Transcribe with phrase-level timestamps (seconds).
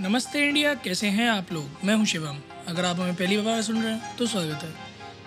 [0.00, 1.84] नमस्ते इंडिया, कैसे हैं आप लोग?
[1.84, 2.36] मैं हूँ शिवम।
[2.68, 4.72] अगर आप हमें पहली बार सुन रहे हैं तो स्वागत है।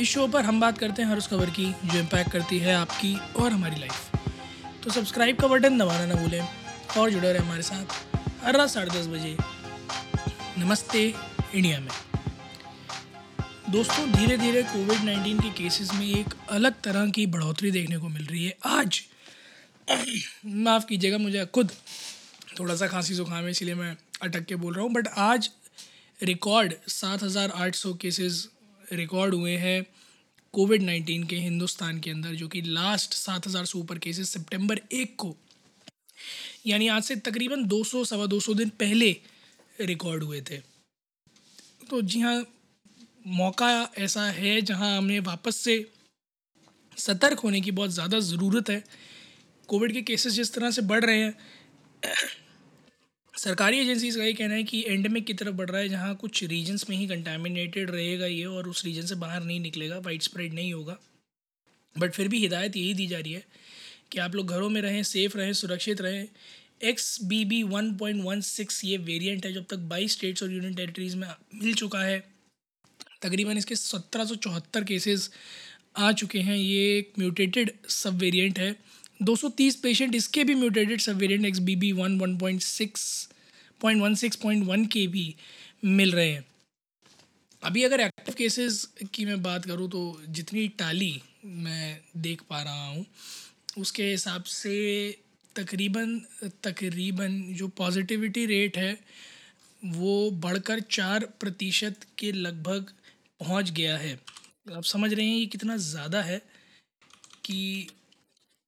[0.00, 2.74] इस शो पर हम बात करते हैं हर उस खबर की, जो इम्पैक्ट करती है
[2.74, 6.46] आपकी और हमारी लाइफ तो सब्सक्राइब का बटन दबाना ना भूलें,
[6.98, 9.36] और जुड़े रहे हमारे साथ हर रात साढ़े दस बजे।
[10.58, 11.02] नमस्ते
[11.54, 11.88] इंडिया में।
[13.70, 18.08] दोस्तों धीरे धीरे कोविड नाइन्टीन के केसेस में एक अलग तरह की बढ़ोतरी देखने को
[18.08, 19.02] मिल रही है। आज,
[20.46, 21.72] माफ़ कीजिएगा, मुझे खुद
[22.58, 25.50] थोड़ा सा खांसी जुकाम है, इसीलिए मैं अटक के बोल रहा हूँ बट आज
[26.20, 28.48] रिकॉर्ड सात हज़ार आठ सौ केसेस
[28.92, 29.84] रिकॉर्ड हुए हैं
[30.54, 34.80] कोविड नाइन्टीन के हिंदुस्तान के अंदर, जो कि लास्ट सात हज़ार से ऊपर केसेस सितंबर
[34.92, 35.34] एक को।
[36.66, 39.10] यानी आज से तकरीबन दो सौ, सवा दो सौ दिन पहले
[39.80, 40.58] रिकॉर्ड हुए थे।
[41.90, 42.44] तो जी हाँ
[43.28, 45.84] मौका ऐसा है जहाँ हमें वापस से
[46.96, 48.82] सतर्क होने की बहुत ज़्यादा ज़रूरत है।
[49.68, 51.34] कोविड के केसेस जिस तरह से बढ़ रहे हैं
[53.42, 56.42] सरकारी एजेंसीज का ये कहना है कि एंडेमिक की तरफ़ बढ़ रहा है, जहाँ कुछ
[56.44, 60.52] रीजन्स में ही कंटामिनेटेड रहेगा ये और उस रीजन से बाहर नहीं निकलेगा वाइड स्प्रेड
[60.54, 60.96] नहीं होगा।
[61.96, 63.42] बट फिर भी हिदायत यही दी जा रही है
[64.12, 66.28] कि आप लोग घरों में रहें सेफ़ रहें, सुरक्षित रहें।
[66.82, 70.52] X B B one point one six ये वेरियंट है, जब तक बाईस स्टेट्स और
[70.52, 72.18] यूनियन टेरिटरीज़ में मिल चुका है,
[73.22, 75.30] तकरीबन इसके सत्रह सौ चौहत्तर केसेस
[75.96, 78.74] आ चुके हैं। ये एक म्यूटेटेड सब वेरियंट है
[79.24, 83.28] 230 पेशेंट इसके भी म्यूटेटेड सब variant X B B one one point six
[83.82, 85.34] point one six, point one के भी
[85.84, 86.44] मिल रहे हैं।
[87.62, 92.86] अभी अगर एक्टिव केसेस की मैं बात करूँ तो जितनी टाली मैं देख पा रहा
[92.86, 93.04] हूँ,
[93.78, 94.74] उसके हिसाब से
[95.56, 96.18] तकरीबन
[96.64, 98.98] तकरीबन जो पॉजिटिविटी रेट है,
[99.82, 102.92] वो बढ़कर चार प्रतिशत के लगभग
[103.40, 104.12] पहुँच गया है।
[104.74, 106.40] आप समझ रहे हैं ये कितना ज़्यादा है
[107.44, 107.86] कि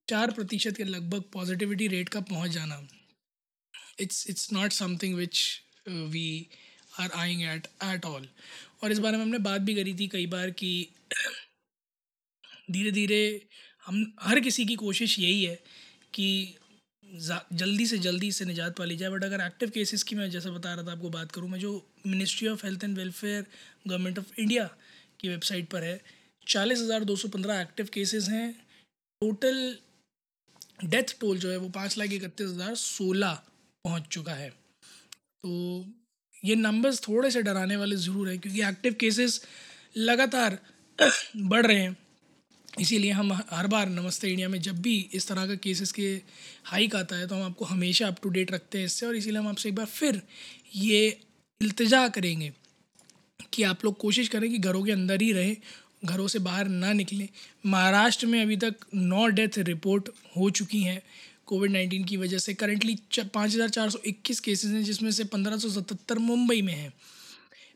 [0.09, 2.81] चार प्रतिशत के लगभग पॉजिटिविटी रेट का पहुँच जाना।
[4.01, 5.41] It's it's not something which
[5.89, 6.27] we
[7.01, 8.29] are eyeing at at all
[8.83, 10.89] और इस बारे में हमने बात भी करी थी कई बार कि
[12.71, 13.47] धीरे धीरे
[13.87, 15.59] हम, हर किसी की कोशिश यही है
[16.15, 16.55] कि
[17.55, 20.51] जल्दी से जल्दी इससे निजात पा ली जाए। बट अगर एक्टिव केसेस की मैं जैसा
[20.51, 23.47] बता रहा था आपको बात करूँ, मैं जो ministry of health and welfare
[23.89, 24.65] government of India
[25.21, 26.01] की वेबसाइट पर है,
[26.47, 28.53] चालीस हज़ार दो सौ पंद्रह एक्टिव केसेस हैं।
[29.23, 29.77] टोटल
[30.85, 33.43] डेथ टोल जो है वो पाँच लाख इकतीस हज़ार सोलह
[33.85, 35.85] पहुँच चुका है। तो
[36.43, 39.41] ये नंबर्स थोड़े से डराने वाले ज़रूर हैं क्योंकि एक्टिव केसेस
[39.97, 40.59] लगातार
[41.39, 41.97] बढ़ रहे हैं।
[42.81, 46.09] इसीलिए हम हर बार नमस्ते इंडिया में जब भी इस तरह का केसेस के
[46.65, 49.39] हाइक आता है तो हम आपको हमेशा अप टू डेट रखते हैं इससे और इसीलिए
[49.39, 50.21] हम आपसे एक बार फिर
[50.77, 51.07] ये
[51.61, 52.53] इल्तजा करेंगे
[53.53, 55.57] कि आप लोग कोशिश करें कि घरों के अंदर ही रहें,
[56.05, 57.29] घरों से बाहर ना निकलें।
[57.67, 61.01] महाराष्ट्र में अभी तक नौ डेथ रिपोर्ट हो चुकी हैं।
[61.47, 65.25] कोविड नाइन्टीन की वजह से करंटली पाँच हज़ार चार सौ इक्कीस केसेज हैं, जिसमें से
[65.27, 66.93] पंद्रह सौ सतहत्तर मुंबई में हैं।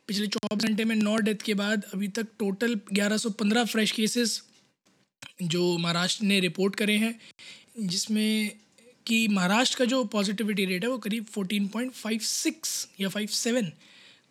[0.08, 3.90] पिछले चौबीस घंटे में नौ डेथ के बाद अभी तक टोटल ग्यारह सौ पंद्रह फ्रेश
[3.92, 4.42] केसेस
[5.42, 7.18] जो महाराष्ट्र ने रिपोर्ट करे हैं,
[7.80, 8.52] जिसमें
[9.06, 13.28] कि महाराष्ट्र का जो पॉजिटिविटी रेट है वो करीब फोर्टीन पॉइंट फाइव सिक्स या फाइव
[13.34, 13.72] सेवन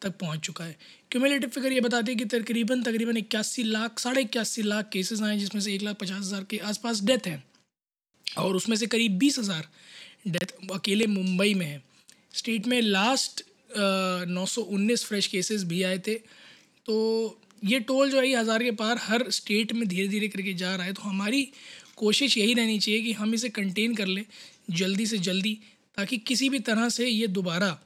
[0.01, 0.75] तक पहुँच चुका है।
[1.11, 5.37] क्यूमुलेटिव फिगर ये बताती है कि तकरीबन तकरीबन इक्यासी लाख, साढ़े इक्यासी लाख केसेस आए
[5.37, 7.43] जिसमें से एक लाख पचास हज़ार के आसपास डेथ हैं।
[8.27, 9.67] और उसमें से करीब बीस हज़ार
[10.27, 11.81] डेथ अकेले मुंबई में है।
[12.33, 13.43] स्टेट में लास्ट
[14.29, 16.13] नौ सौ उन्नीस फ्रेश केसेस भी आए थे।
[16.85, 20.75] तो ये टोल जो है हज़ार के पार हर स्टेट में धीरे धीरे करके जा
[20.75, 21.47] रहा है। तो हमारी
[21.97, 24.23] कोशिश यही रहनी चाहिए कि हम इसे कंटेन कर लें
[24.71, 25.53] जल्दी से जल्दी,
[25.97, 27.77] ताकि किसी भी तरह से ये दोबारा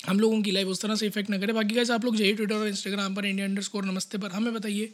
[0.00, 2.32] हम लोगों की लाइफ उस तरह से इफ़ेक्ट ना करे। बाकी कैसे आप लोग जाइए
[2.32, 4.88] ट्विटर और इंस्टाग्राम पर इंडिया अंडर स्कोर नमस्ते पर हमें बताइए,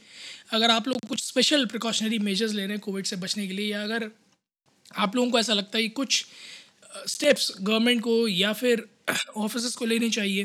[0.53, 3.66] अगर आप लोग कुछ स्पेशल प्रिकॉशनरी मेजर्स ले रहे हैं कोविड से बचने के लिए,
[3.66, 4.10] या अगर
[4.97, 6.25] आप लोगों को ऐसा लगता है कि कुछ
[7.06, 8.84] स्टेप्स गवर्नमेंट को या फिर
[9.37, 10.44] ऑफ़िस को लेने चाहिए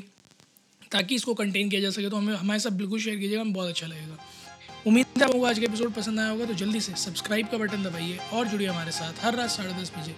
[0.92, 3.70] ताकि इसको कंटेन किया जा सके तो हमें, हमारे साथ बिल्कुल शेयर कीजिएगा, हमें बहुत
[3.70, 4.18] अच्छा लगेगा।
[4.88, 7.84] उम्मीद है आपको आज का एपिसोड पसंद आया होगा तो जल्दी से सब्सक्राइब का बटन
[7.84, 10.16] दबाइए और जुड़िए हमारे साथ हर रात साढ़े दस बजे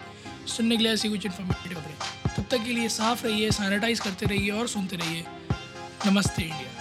[0.56, 4.26] सुनने के लिए ऐसी कुछ इन्फॉर्मेटिव खबरें तब तक के लिए साफ़ रहिए सैनिटाइज करते
[4.26, 5.26] रहिए और सुनते रहिए।
[6.06, 6.75] नमस्ते इंडिया।